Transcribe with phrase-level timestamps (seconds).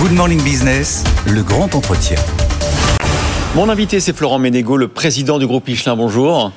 [0.00, 2.16] Good Morning Business, le grand entretien.
[3.54, 5.94] Mon invité, c'est Florent Ménégo, le président du groupe Michelin.
[5.94, 6.52] Bonjour.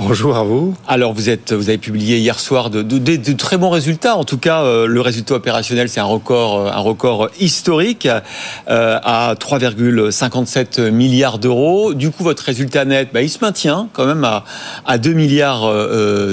[0.00, 0.76] Bonjour à vous.
[0.86, 4.16] Alors, vous, êtes, vous avez publié hier soir de, de, très bons résultats.
[4.16, 9.00] En tout cas, euh, le résultat opérationnel, c'est un record, euh, un record historique euh,
[9.02, 11.94] à 3,57 milliards d'euros.
[11.94, 14.44] Du coup, votre résultat net, bah, il se maintient quand même à,
[14.86, 15.68] à 2 milliards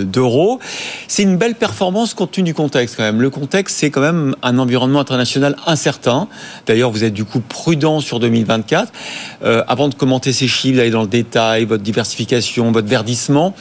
[0.04, 0.59] d'euros.
[1.07, 3.20] C'est une belle performance compte tenu du contexte quand même.
[3.20, 6.27] Le contexte, c'est quand même un environnement international incertain.
[6.68, 8.93] D'ailleurs, vous êtes du coup prudent sur 2024.
[9.41, 13.54] avant de commenter ces chiffres, d'aller dans le détail, votre diversification, votre verdissement,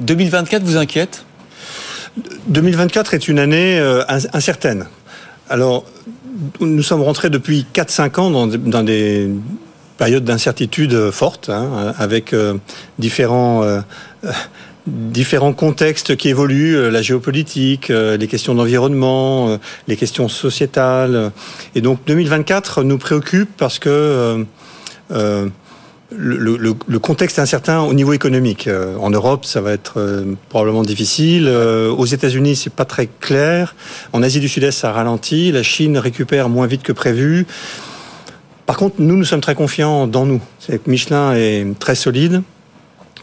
[0.00, 1.24] 2024 vous inquiète?
[2.48, 4.86] 2024 est une année euh, incertaine.
[5.48, 5.84] Alors,
[6.60, 9.30] nous sommes rentrés depuis 4-5 ans dans, des
[9.96, 12.54] périodes d'incertitude fortes, hein, avec euh,
[12.98, 13.80] différents, euh,
[14.86, 21.32] différents contextes qui évoluent, la géopolitique, les questions d'environnement, les questions sociétales.
[21.74, 24.44] Et donc 2024 nous préoccupe parce que
[26.18, 28.66] le, contexte est incertain au niveau économique.
[28.66, 31.46] Euh, en Europe, ça va être euh, probablement difficile.
[31.48, 33.74] Euh, aux États-Unis, c'est pas très clair.
[34.12, 35.52] En Asie du Sud-Est, ça ralentit.
[35.52, 37.46] La Chine récupère moins vite que prévu.
[38.66, 40.40] Par contre, nous, nous sommes très confiants dans nous.
[40.58, 42.42] C'est que Michelin est très solide.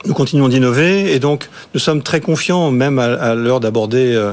[0.05, 4.31] Nous continuons d'innover et donc nous sommes très confiants, même à, l'heure d'aborder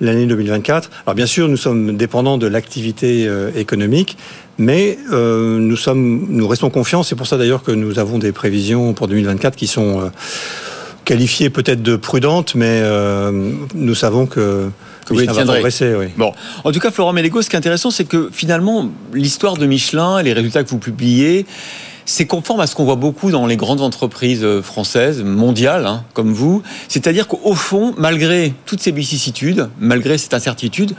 [0.00, 0.90] l'année 2024.
[1.06, 4.18] Alors bien sûr, nous sommes dépendants de l'activité économique,
[4.58, 7.02] mais euh, nous, sommes, nous restons confiants.
[7.02, 10.08] C'est pour ça d'ailleurs que nous avons des prévisions pour 2024 qui sont euh,
[11.04, 14.70] qualifiées peut-être de prudentes, mais euh, nous savons que
[15.04, 16.06] que vous va progresser, oui.
[16.16, 16.32] Bon,
[16.64, 20.20] en tout cas, Florent Mélégo, ce qui est intéressant, c'est que finalement, l'histoire de Michelin
[20.20, 21.46] les résultats que vous publiez,
[22.06, 26.32] c'est conforme à ce qu'on voit beaucoup dans les grandes entreprises françaises, mondiales, hein, comme
[26.32, 26.62] vous.
[26.88, 30.94] C'est-à-dire qu'au fond, malgré toutes ces vicissitudes, malgré cette incertitude,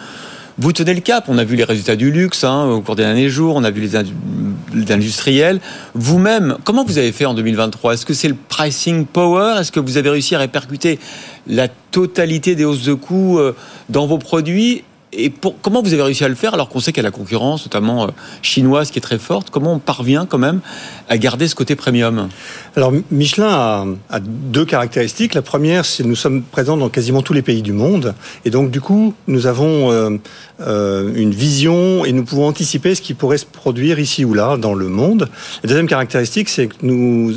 [0.59, 1.25] vous tenez le cap.
[1.27, 3.55] On a vu les résultats du luxe hein, au cours des derniers jours.
[3.55, 5.59] On a vu les industriels.
[5.93, 9.57] Vous-même, comment vous avez fait en 2023 Est-ce que c'est le pricing power?
[9.59, 10.99] Est-ce que vous avez réussi à répercuter
[11.45, 13.55] la totalité des hausses de coûts euh,
[13.89, 14.83] dans vos produits?
[15.17, 17.11] Et comment vous avez réussi à le faire alors qu'on sait qu'il y a la
[17.11, 18.07] concurrence, notamment euh,
[18.41, 19.49] chinoise, qui est très forte?
[19.49, 20.61] Comment on parvient quand même
[21.09, 22.29] à garder ce côté premium?
[22.75, 25.33] Alors Michelin a, deux caractéristiques.
[25.33, 28.13] La première, c'est que nous sommes présents dans quasiment tous les pays du monde.
[28.45, 30.17] Et donc du coup, nous avons euh,
[30.61, 34.55] euh, une vision et nous pouvons anticiper ce qui pourrait se produire ici ou là
[34.55, 35.29] dans le monde.
[35.63, 37.33] La deuxième caractéristique, c'est que nous,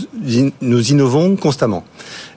[0.60, 1.84] nous innovons constamment.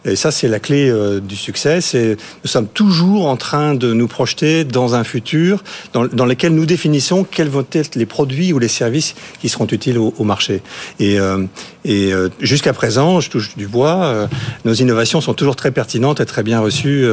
[0.05, 1.79] Et ça, c'est la clé euh, du succès.
[1.93, 5.63] Nous sommes toujours en train de nous projeter dans un futur
[5.93, 9.97] dans, lequel nous définissons quels vont être les produits ou les services qui seront utiles
[9.97, 10.61] au, marché.
[11.01, 11.45] Euh,
[11.85, 14.27] et euh, jusqu'à présent, je touche du bois,
[14.65, 17.05] nos innovations sont toujours très pertinentes et très bien reçues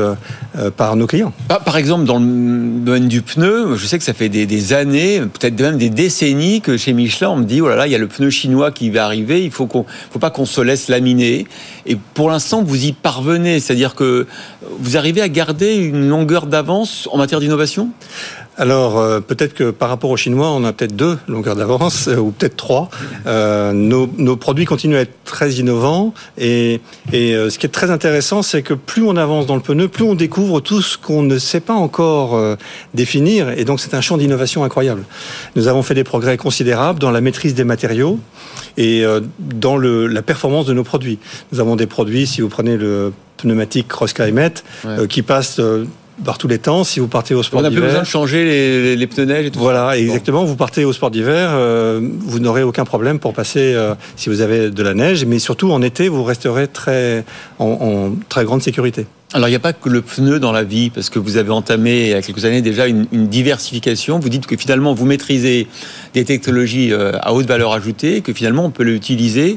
[0.77, 1.33] par nos clients.
[1.49, 5.61] Par exemple, dans le domaine du pneu, je sais que ça fait des, années, peut-être
[5.61, 7.99] même des décennies, que chez Michelin, on me dit oh là là, il y a
[7.99, 9.45] le pneu chinois qui va arriver.
[9.45, 11.47] Il faut qu'on, faut pas qu'on se laisse laminer.
[11.87, 14.27] Et pour l'instant, vous y parvenez C'est-à-dire que
[14.79, 17.91] vous arrivez à garder une longueur d'avance en matière d'innovation?
[18.57, 22.17] Alors euh, peut-être que par rapport aux Chinois, on a peut-être deux longueurs d'avance euh,
[22.17, 22.91] ou peut-être trois.
[23.27, 26.81] Euh, nos, produits continuent à être très innovants et,
[27.13, 30.15] ce qui est très intéressant, c'est que plus on avance dans le pneu, plus on
[30.15, 32.41] découvre tout ce qu'on ne sait pas encore
[32.95, 35.05] définir et donc c'est un champ d'innovation incroyable.
[35.57, 38.19] Nous avons fait des progrès considérables dans la maîtrise des matériaux
[38.77, 39.05] et
[39.39, 41.19] dans la performance de nos produits.
[41.53, 44.65] Nous avons des produits, si vous prenez le pneumatique Cross Climate,
[45.09, 45.61] qui passe
[46.25, 46.85] par tous les temps.
[46.85, 49.25] Si vous partez au sport d'hiver, on n'a plus besoin de changer les, les, pneus
[49.25, 50.45] neige et tout Voilà, exactement.
[50.45, 54.41] Vous partez au sport d'hiver, euh, vous n'aurez aucun problème pour passer euh, si vous
[54.41, 57.25] avez de la neige, mais surtout en été, vous resterez très
[57.59, 59.07] en, très grande sécurité.
[59.33, 61.51] Alors, il n'y a pas que le pneu dans la vie, parce que vous avez
[61.51, 64.19] entamé il y a quelques années déjà une, une diversification.
[64.19, 65.69] Vous dites que finalement, vous maîtrisez
[66.15, 69.57] des technologies euh, à haute valeur ajoutée, que finalement, on peut l'utiliser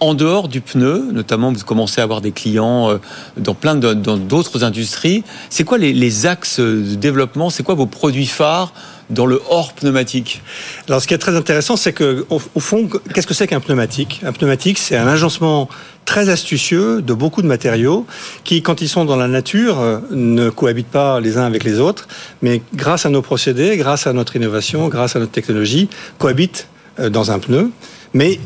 [0.00, 2.98] en dehors du pneu, notamment vous commencez à avoir des clients euh,
[3.36, 5.24] dans plein d'autres industries.
[5.50, 7.50] C'est quoi les, axes de développement?
[7.50, 8.72] C'est quoi vos produits phares
[9.10, 10.42] dans le hors pneumatique?
[10.88, 14.20] Alors, ce qui est très intéressant, c'est que au, fond, qu'est-ce que c'est qu'un pneumatique?
[14.24, 15.68] Un pneumatique, c'est un agencement
[16.04, 18.06] très astucieux de beaucoup de matériaux
[18.44, 21.80] qui, quand ils sont dans la nature, euh, ne cohabitent pas les uns avec les
[21.80, 22.06] autres,
[22.42, 25.88] mais grâce à nos procédés, grâce à notre innovation, grâce à notre technologie,
[26.18, 26.68] cohabitent
[27.00, 27.70] euh, dans un pneu.
[28.14, 28.38] Mais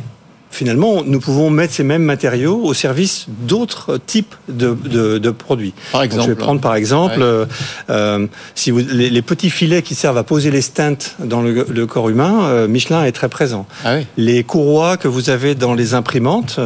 [0.51, 5.73] finalement, nous pouvons mettre ces mêmes matériaux au service d'autres types de, produits.
[5.93, 7.47] Par exemple, je vais prendre par exemple, euh,
[7.89, 12.09] euh, si vous, les, petits filets qui servent à poser les stents dans le, corps
[12.09, 13.67] humain, euh, Michelin est très présent.
[13.85, 16.61] Ah les courroies que vous avez dans les imprimantes,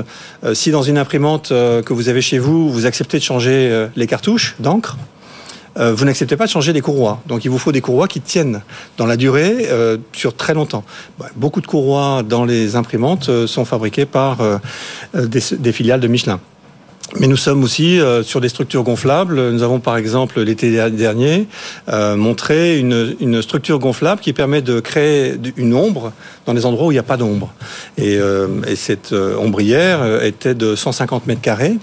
[0.53, 4.55] si dans une imprimante que vous avez chez vous, vous acceptez de changer les cartouches
[4.59, 4.97] d'encre,
[5.77, 7.21] vous n'acceptez pas de changer les courroies.
[7.27, 8.63] Donc il vous faut des courroies qui tiennent
[8.97, 9.69] dans la durée
[10.13, 10.85] sur très longtemps.
[11.37, 14.39] Beaucoup de courroies dans les imprimantes sont fabriquées par
[15.15, 16.39] des filiales de Michelin.
[17.21, 19.51] Mais nous sommes aussi euh, sur des structures gonflables.
[19.51, 21.47] Nous avons par exemple l'été dernier
[21.89, 26.13] euh, montré une, une, structure gonflable qui permet de créer une ombre
[26.47, 27.53] dans des endroits où il n'y a pas d'ombre.
[27.99, 31.77] Et, euh, et, cette ombrière était de 150 mètres carrés.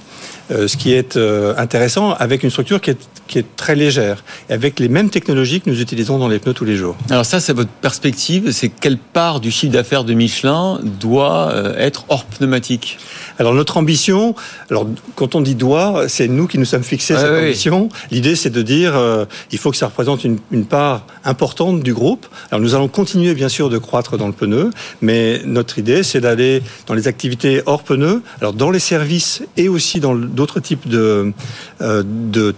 [0.52, 1.18] Ce qui est
[1.58, 5.70] intéressant avec une structure qui est, qui est très légère, avec les mêmes technologies que
[5.70, 6.98] nous utilisons dans les pneus tous les jours.
[7.10, 12.06] Alors ça, c'est votre perspective, c'est quelle part du chiffre d'affaires de Michelin doit être
[12.10, 12.98] hors pneumatique?
[13.40, 14.36] Alors notre ambition,
[14.70, 17.90] alors quand on dit doit, c'est nous qui nous sommes fixés cette ambition.
[18.12, 21.94] L'idée, c'est de dire, euh, il faut que ça représente une, une, part importante du
[21.94, 22.28] groupe.
[22.52, 24.70] Alors nous allons continuer bien sûr de croître dans le pneu,
[25.02, 29.70] mais notre idée, c'est d'aller dans les activités hors pneu, alors dans les services et
[29.70, 31.34] aussi dans d'autres types de,
[31.82, 32.56] euh, de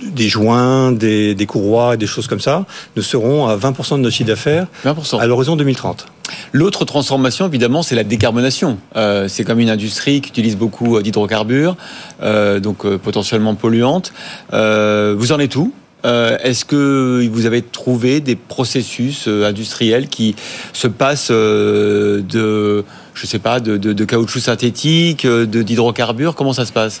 [0.00, 2.64] des joints, des, des, courroies, des choses comme ça,
[2.96, 6.06] nous serons à 20% de notre chiffre d'affaires à l'horizon 2030.
[6.52, 8.78] L'autre transformation, évidemment, c'est la décarbonation.
[8.96, 11.76] Euh, c'est comme une industrie qui utilise beaucoup euh, d'hydrocarbures,
[12.22, 14.12] euh, donc euh, potentiellement polluantes.
[14.52, 15.72] Euh, vous en êtes où?
[16.04, 20.34] Est-ce que vous avez trouvé des processus industriels qui
[20.72, 22.84] se passent de,
[23.22, 27.00] je sais pas, de, de, de caoutchouc synthétique, d'hydrocarbures Comment ça se passe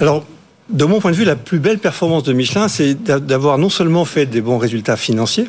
[0.00, 0.22] Alors,
[0.68, 4.04] de mon point de vue, la plus belle performance de Michelin, c'est d'avoir non seulement
[4.04, 5.48] fait des bons résultats financiers,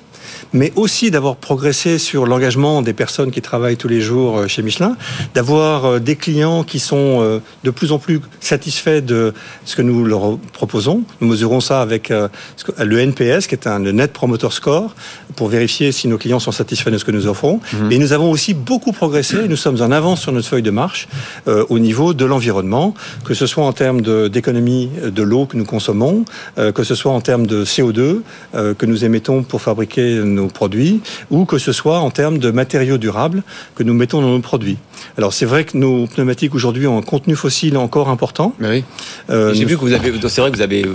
[0.53, 4.61] mais aussi d'avoir progressé sur l'engagement des personnes qui travaillent tous les jours euh, chez
[4.61, 4.95] Michelin,
[5.33, 9.33] d'avoir euh, des clients qui sont euh, de plus en plus satisfaits de
[9.65, 11.03] ce que nous leur proposons.
[11.21, 14.95] Nous mesurons ça avec le NPS, qui est un Net Promoter Score,
[15.35, 17.59] pour vérifier si nos clients sont satisfaits de ce que nous offrons.
[17.73, 17.91] Mhm.
[17.91, 19.47] Et nous avons aussi beaucoup progressé.
[19.47, 21.07] Nous sommes en avance sur notre feuille de marche
[21.45, 22.93] au niveau de l'environnement,
[23.25, 26.25] que ce soit en termes d'économie de l'eau que nous consommons,
[26.57, 28.21] euh, que ce soit en termes de CO2
[28.55, 31.01] euh, que nous émettons pour fabriquer nos produits,
[31.31, 33.43] ou que ce soit en termes de matériaux durables
[33.75, 34.77] que nous mettons dans nos produits.
[35.17, 38.53] Alors c'est vrai que nos pneumatiques aujourd'hui ont un contenu fossile encore important.
[38.61, 38.83] oui.
[39.29, 40.85] Euh, J'ai vu que vous avez, c'est vrai que vous avez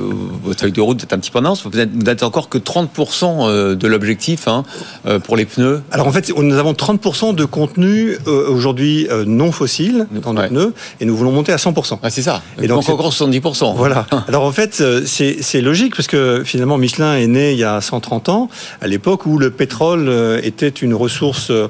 [0.44, 1.64] votre feuille de route est un petit peu en avance.
[1.64, 4.64] Vous n'êtes encore que 30% de l'objectif hein,
[5.24, 5.82] pour les pneus.
[5.90, 11.04] Alors en fait, nous avons 30% de contenu aujourd'hui non fossile dans nos pneus, et
[11.04, 11.98] nous voulons monter à 100%.
[12.02, 12.42] Ah, c'est ça.
[12.60, 13.74] Et donc encore 70%.
[13.76, 14.06] Voilà.
[14.28, 17.80] Alors en fait, euh, c'est logique parce que finalement Michelin est né il y a
[17.80, 18.48] 130 ans,
[18.80, 21.68] à l'époque où le pétrole euh, était une ressource euh,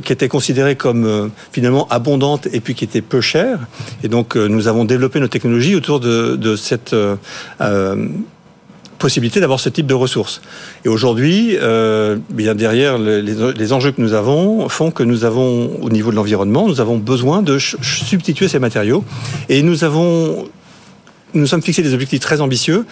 [0.00, 3.58] qui était considérée comme finalement abondante et puis qui était peu chère.
[4.04, 6.94] Et donc nous avons développé nos technologies autour de, cette
[9.00, 10.40] possibilité d'avoir ce type de ressources.
[10.84, 11.58] Et aujourd'hui,
[12.30, 16.16] bien derrière les, les, enjeux que nous avons font que nous avons, au niveau de
[16.16, 19.02] l'environnement, nous avons besoin de substituer ces matériaux.
[19.48, 20.46] Et nous avons
[21.34, 22.86] nous sommes fixés des objectifs très ambitieux.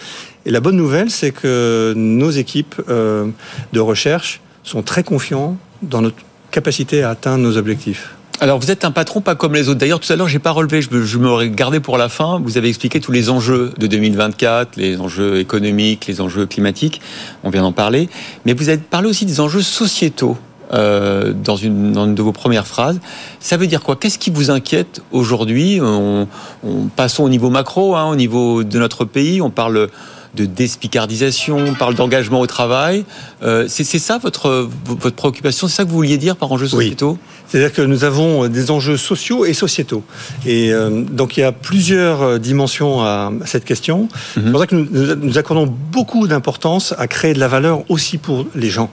[0.45, 3.27] Et la bonne nouvelle, c'est que nos équipes euh,
[3.73, 6.17] de recherche sont très confiants dans notre
[6.51, 8.15] capacité à atteindre nos objectifs.
[8.39, 9.79] Alors vous êtes un patron pas comme les autres.
[9.79, 12.39] D'ailleurs tout à l'heure j'ai pas relevé, je me, je me gardé pour la fin.
[12.43, 17.01] Vous avez expliqué tous les enjeux de 2024, les enjeux économiques, les enjeux climatiques.
[17.43, 18.09] On vient d'en parler,
[18.45, 20.37] mais vous avez parlé aussi des enjeux sociétaux.
[20.73, 23.01] Euh, dans, une, dans, une, de vos premières phrases.
[23.41, 23.97] Ça veut dire quoi?
[23.97, 25.81] Qu'est-ce qui vous inquiète aujourd'hui?
[25.81, 26.29] On,
[26.63, 29.41] on, Passons au niveau macro, hein, au niveau de notre pays.
[29.41, 29.89] On parle
[30.35, 33.03] de despicardisation, on parle d'engagement au travail.
[33.43, 35.67] Euh, c'est ça votre, votre préoccupation?
[35.67, 37.17] C'est ça que vous vouliez dire par enjeux sociétaux?
[37.47, 40.03] C'est-à-dire que nous avons des enjeux sociaux et sociétaux.
[40.45, 44.07] Et euh, donc il y a plusieurs dimensions à cette question.
[44.35, 44.51] C'est mhm.
[44.51, 48.45] pour ça que nous, nous accordons beaucoup d'importance à créer de la valeur aussi pour
[48.55, 48.89] les gens.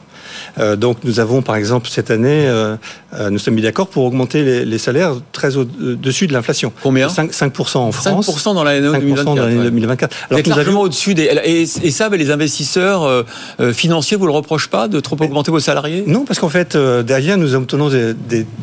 [0.58, 2.76] Euh, donc nous avons par exemple cette année, euh,
[3.14, 6.72] euh, nous sommes mis d'accord pour augmenter les, salaires très au-dessus de l'inflation.
[6.82, 8.28] Combien 5, 5% en France.
[8.28, 9.24] 5% dans l'année 2024.
[9.24, 10.16] Dans 2024.
[10.30, 11.24] Alors Vous largement au-dessus des...
[11.44, 13.24] Et, ça, les investisseurs
[13.72, 16.04] financiers vous le reprochent pas de trop augmenter vos salariés?
[16.06, 18.14] Non, parce qu'en fait, derrière, nous obtenons des,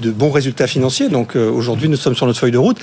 [0.01, 1.09] de bons résultats financiers.
[1.09, 2.77] Donc aujourd'hui, nous sommes sur notre feuille de route.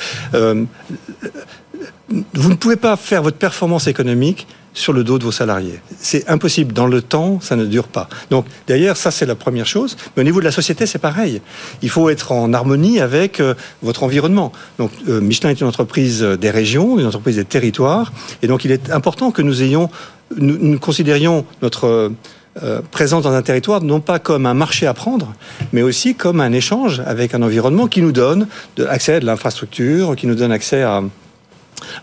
[2.35, 5.81] Vous ne pouvez pas faire votre performance économique sur le dos de vos salariés.
[5.99, 6.73] C'est impossible.
[6.73, 8.09] Dans le temps, ça ne dure pas.
[8.31, 9.97] Donc, derrière, ça, c'est la première chose.
[10.17, 11.41] Mais au niveau de la société, c'est pareil.
[11.83, 14.53] Il faut être en harmonie avec euh, votre environnement.
[14.79, 18.13] Donc, euh, Michelin est une entreprise des régions, une entreprise des territoires.
[18.43, 19.91] Et donc, il est important que nous ayons,
[20.37, 22.13] nous, considérions notre
[22.63, 25.35] euh, présence dans un territoire non pas comme un marché à prendre,
[25.73, 28.47] mais aussi comme un échange avec un environnement qui nous donne
[28.89, 31.03] accès à de l'infrastructure, qui nous donne accès à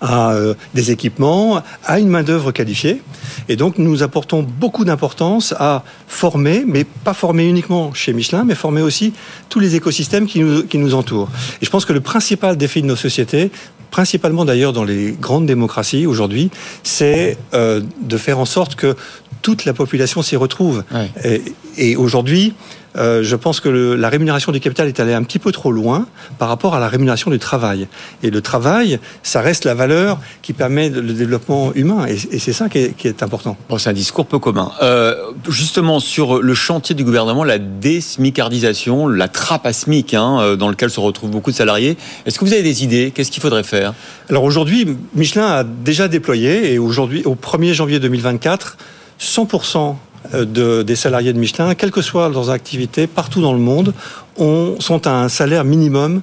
[0.01, 3.01] à euh, des équipements, à une main-d'œuvre qualifiée.
[3.47, 8.55] Et donc, nous apportons beaucoup d'importance à former, mais pas former uniquement chez Michelin, mais
[8.55, 9.13] former aussi
[9.49, 11.29] tous les écosystèmes qui nous, qui nous entourent.
[11.61, 13.51] Et je pense que le principal défi de nos sociétés,
[13.91, 16.51] principalement d'ailleurs dans les grandes démocraties aujourd'hui,
[16.83, 18.95] c'est euh, de faire en sorte que
[19.41, 20.83] toute la population s'y retrouve.
[21.23, 21.41] Et,
[21.77, 22.53] et aujourd'hui,
[22.97, 25.71] euh, je pense que le, la rémunération du capital est allée un petit peu trop
[25.71, 27.87] loin par rapport à la rémunération du travail.
[28.23, 32.05] Et le travail, ça reste la valeur qui permet le développement humain.
[32.07, 33.57] Et, et c'est ça qui est, qui est, important.
[33.69, 34.71] Bon, c'est un discours peu commun.
[34.81, 35.15] Euh,
[35.47, 40.69] justement, sur le chantier du gouvernement, la désmicardisation, la trappe à SMIC, hein, euh, dans
[40.69, 43.11] lequel se retrouvent beaucoup de salariés, est-ce que vous avez des idées?
[43.13, 43.93] Qu'est-ce qu'il faudrait faire?
[44.29, 48.77] Alors aujourd'hui, Michelin a déjà déployé, et aujourd'hui, au 1er janvier 2024,
[49.19, 49.91] 100% euh,
[50.33, 53.93] de, des salariés de Michelin, quelle que soit leurs activités, partout dans le monde,
[54.37, 56.21] ont, sont à un salaire minimum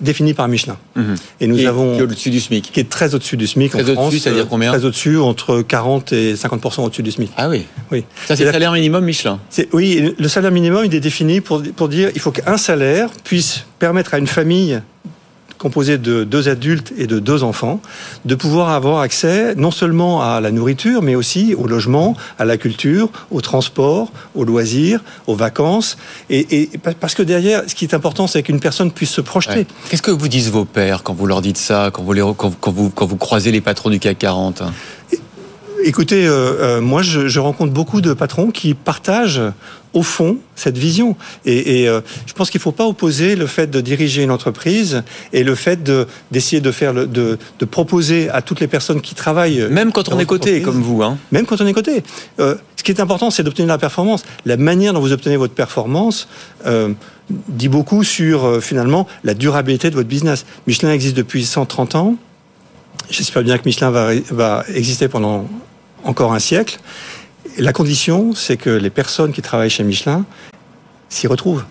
[0.00, 0.76] défini par Michelin.
[0.96, 1.14] Mmh.
[1.40, 2.72] Et nous avons qui est au-dessus du SMIC.
[2.72, 4.06] Qui est très au-dessus du SMIC très en France.
[4.06, 7.30] Au-dessus, c'est-à-dire combien Très au-dessus, entre 40 et 50% au-dessus du SMIC.
[7.36, 7.66] Ah oui.
[7.90, 8.04] Oui.
[8.26, 9.38] Ça c'est le salaire minimum Michelin.
[9.72, 13.64] Oui, le salaire minimum il est défini pour pour dire il faut qu'un salaire puisse
[13.78, 14.80] permettre à une famille
[15.60, 17.80] composé de deux adultes et de deux enfants,
[18.24, 22.56] de pouvoir avoir accès non seulement à la nourriture, mais aussi au logement, à la
[22.56, 25.98] culture, au transport, aux loisirs, aux vacances.
[26.30, 29.66] Et, parce que derrière, ce qui est important, c'est qu'une personne puisse se projeter.
[29.90, 33.60] Qu'est-ce que vous disent vos pères quand vous leur dites ça, quand vous croisez les
[33.60, 34.62] patrons du CAC 40
[35.84, 39.40] Écoutez, euh, euh, moi, je, je, rencontre beaucoup de patrons qui partagent
[39.92, 41.16] au fond cette vision.
[41.44, 44.30] Et, et euh, je pense qu'il ne faut pas opposer le fait de diriger une
[44.30, 45.82] entreprise et le fait
[46.30, 49.66] d'essayer de, de, faire le, de, de, proposer à toutes les personnes qui travaillent.
[49.70, 51.02] Même quand on est coté, comme vous.
[51.02, 51.18] Hein.
[51.32, 52.02] Même quand on est coté.
[52.38, 54.22] Euh, ce qui est important, c'est d'obtenir la performance.
[54.46, 56.28] La manière dont vous obtenez votre performance
[56.66, 56.92] euh,
[57.48, 60.46] dit beaucoup sur euh, finalement la durabilité de votre business.
[60.66, 62.16] Michelin existe depuis 130 ans.
[63.10, 65.48] J'espère bien que Michelin va, va exister pendant
[66.04, 66.78] encore un siècle.
[67.58, 70.24] La condition, c'est que les personnes qui travaillent chez Michelin
[71.08, 71.64] s'y retrouvent.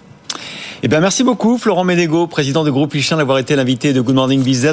[0.82, 4.16] Eh bien, merci beaucoup, Florent Ménégo, président du groupe Michelin, d'avoir été l'invité de Good
[4.16, 4.68] Morning Business.